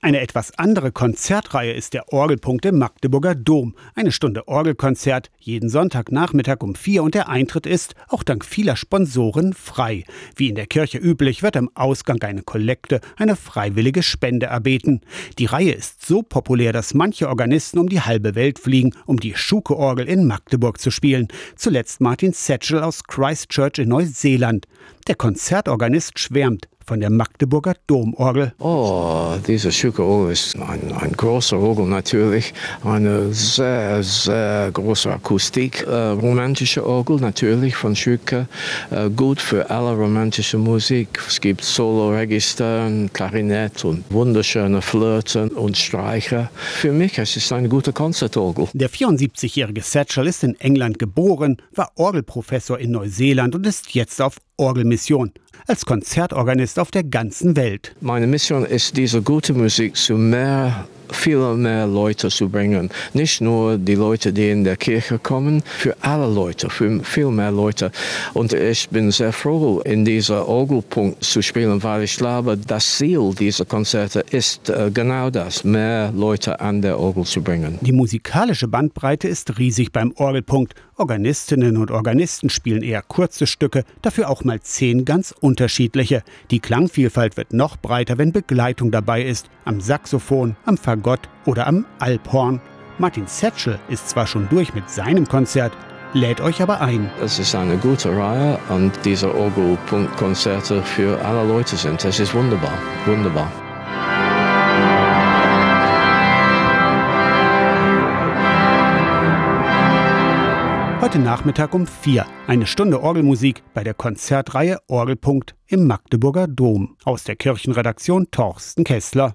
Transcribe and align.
Eine 0.00 0.20
etwas 0.20 0.56
andere 0.56 0.92
Konzertreihe 0.92 1.72
ist 1.72 1.92
der 1.92 2.12
Orgelpunkt 2.12 2.64
im 2.64 2.78
Magdeburger 2.78 3.34
Dom. 3.34 3.74
Eine 3.96 4.12
Stunde 4.12 4.46
Orgelkonzert, 4.46 5.28
jeden 5.40 5.68
Sonntagnachmittag 5.68 6.58
um 6.60 6.76
vier 6.76 7.02
und 7.02 7.16
der 7.16 7.28
Eintritt 7.28 7.66
ist, 7.66 7.96
auch 8.06 8.22
dank 8.22 8.44
vieler 8.44 8.76
Sponsoren, 8.76 9.54
frei. 9.54 10.04
Wie 10.36 10.50
in 10.50 10.54
der 10.54 10.68
Kirche 10.68 10.98
üblich, 10.98 11.42
wird 11.42 11.56
am 11.56 11.68
Ausgang 11.74 12.22
eine 12.22 12.42
Kollekte, 12.42 13.00
eine 13.16 13.34
freiwillige 13.34 14.04
Spende 14.04 14.46
erbeten. 14.46 15.00
Die 15.40 15.46
Reihe 15.46 15.72
ist 15.72 16.06
so 16.06 16.22
populär, 16.22 16.72
dass 16.72 16.94
manche 16.94 17.28
Organisten 17.28 17.80
um 17.80 17.88
die 17.88 18.00
halbe 18.00 18.36
Welt 18.36 18.60
fliegen, 18.60 18.94
um 19.04 19.18
die 19.18 19.34
Schuke-Orgel 19.34 20.06
in 20.06 20.28
Magdeburg 20.28 20.80
zu 20.80 20.92
spielen. 20.92 21.26
Zuletzt 21.56 22.00
Martin 22.00 22.32
Satchel 22.32 22.84
aus 22.84 23.02
Christchurch 23.02 23.78
in 23.78 23.88
Neuseeland. 23.88 24.68
Der 25.08 25.16
Konzertorganist 25.16 26.20
schwärmt 26.20 26.68
von 26.88 27.00
der 27.00 27.10
Magdeburger 27.10 27.74
Domorgel. 27.86 28.54
Oh, 28.60 29.34
diese 29.46 29.70
Schuke-Orgel 29.70 30.32
ist 30.32 30.56
ein, 30.56 30.90
ein 30.98 31.12
großer 31.12 31.58
Orgel 31.58 31.84
natürlich, 31.84 32.54
eine 32.82 33.30
sehr, 33.34 34.02
sehr 34.02 34.70
große 34.72 35.12
Akustik, 35.12 35.86
äh, 35.86 35.90
romantische 35.90 36.86
Orgel 36.86 37.20
natürlich 37.20 37.76
von 37.76 37.94
Schuke, 37.94 38.48
äh, 38.90 39.10
gut 39.10 39.38
für 39.38 39.68
alle 39.68 39.94
romantische 39.94 40.56
Musik. 40.56 41.20
Es 41.28 41.38
gibt 41.38 41.62
Solo-Register, 41.62 42.90
Klarinett 43.12 43.84
und 43.84 44.04
wunderschöne 44.08 44.80
Flirten 44.80 45.50
und 45.50 45.76
Streicher. 45.76 46.50
Für 46.54 46.92
mich 46.92 47.18
es 47.18 47.36
ist 47.36 47.52
eine 47.52 47.68
gute 47.68 47.92
Konzertorgel. 47.92 48.68
Der 48.72 48.88
74-jährige 48.88 49.82
Satchel 49.82 50.26
ist 50.26 50.42
in 50.42 50.58
England 50.58 50.98
geboren, 50.98 51.58
war 51.74 51.92
Orgelprofessor 51.96 52.78
in 52.78 52.92
Neuseeland 52.92 53.54
und 53.54 53.66
ist 53.66 53.94
jetzt 53.94 54.22
auf 54.22 54.38
Orgelmission 54.58 55.32
als 55.66 55.86
Konzertorganist 55.86 56.78
auf 56.78 56.90
der 56.90 57.04
ganzen 57.04 57.56
Welt. 57.56 57.94
Meine 58.00 58.26
Mission 58.26 58.64
ist, 58.64 58.96
diese 58.96 59.22
gute 59.22 59.54
Musik 59.54 59.96
zu 59.96 60.14
mehr 60.14 60.86
viel 61.12 61.54
mehr 61.54 61.86
Leute 61.86 62.28
zu 62.28 62.48
bringen. 62.48 62.90
Nicht 63.14 63.40
nur 63.40 63.78
die 63.78 63.94
Leute, 63.94 64.32
die 64.32 64.50
in 64.50 64.64
der 64.64 64.76
Kirche 64.76 65.18
kommen, 65.18 65.62
für 65.64 65.96
alle 66.00 66.32
Leute, 66.32 66.70
für 66.70 67.02
viel 67.02 67.30
mehr 67.30 67.50
Leute. 67.50 67.90
Und 68.34 68.52
ich 68.52 68.88
bin 68.88 69.10
sehr 69.10 69.32
froh, 69.32 69.80
in 69.84 70.04
dieser 70.04 70.46
Orgelpunkt 70.48 71.24
zu 71.24 71.42
spielen, 71.42 71.82
weil 71.82 72.02
ich 72.04 72.16
glaube, 72.16 72.56
das 72.56 72.96
Ziel 72.96 73.34
dieser 73.38 73.64
Konzerte 73.64 74.24
ist 74.30 74.68
äh, 74.70 74.90
genau 74.92 75.30
das, 75.30 75.64
mehr 75.64 76.12
Leute 76.12 76.60
an 76.60 76.82
der 76.82 76.98
Orgel 76.98 77.24
zu 77.24 77.42
bringen. 77.42 77.78
Die 77.80 77.92
musikalische 77.92 78.68
Bandbreite 78.68 79.28
ist 79.28 79.58
riesig 79.58 79.92
beim 79.92 80.12
Orgelpunkt. 80.16 80.74
Organistinnen 80.96 81.76
und 81.76 81.92
Organisten 81.92 82.50
spielen 82.50 82.82
eher 82.82 83.02
kurze 83.02 83.46
Stücke, 83.46 83.84
dafür 84.02 84.28
auch 84.28 84.42
mal 84.42 84.60
zehn 84.60 85.04
ganz 85.04 85.32
unterschiedliche. 85.40 86.24
Die 86.50 86.58
Klangvielfalt 86.58 87.36
wird 87.36 87.52
noch 87.52 87.76
breiter, 87.76 88.18
wenn 88.18 88.32
Begleitung 88.32 88.90
dabei 88.90 89.22
ist, 89.22 89.48
am 89.64 89.80
Saxophon, 89.80 90.56
am 90.64 90.76
Fagott 90.76 90.97
oder 91.46 91.66
am 91.66 91.86
Alphorn. 91.98 92.60
Martin 92.98 93.26
Setchel 93.26 93.78
ist 93.88 94.08
zwar 94.08 94.26
schon 94.26 94.48
durch 94.48 94.74
mit 94.74 94.90
seinem 94.90 95.26
Konzert, 95.26 95.72
lädt 96.14 96.40
euch 96.40 96.60
aber 96.62 96.80
ein. 96.80 97.10
Es 97.22 97.38
ist 97.38 97.54
eine 97.54 97.76
gute 97.76 98.16
Reihe 98.16 98.58
und 98.68 98.92
diese 99.04 99.34
Orgelpunktkonzerte 99.34 100.82
für 100.82 101.24
alle 101.24 101.46
Leute 101.46 101.76
sind. 101.76 102.04
Es 102.04 102.18
ist 102.18 102.34
wunderbar, 102.34 102.72
wunderbar. 103.06 103.50
Heute 111.00 111.20
Nachmittag 111.20 111.72
um 111.74 111.86
vier 111.86 112.26
eine 112.46 112.66
Stunde 112.66 113.02
Orgelmusik 113.02 113.62
bei 113.72 113.82
der 113.82 113.94
Konzertreihe 113.94 114.78
Orgelpunkt 114.88 115.54
im 115.66 115.86
Magdeburger 115.86 116.46
Dom. 116.46 116.96
Aus 117.04 117.24
der 117.24 117.36
Kirchenredaktion 117.36 118.30
Torsten 118.30 118.84
Kessler. 118.84 119.34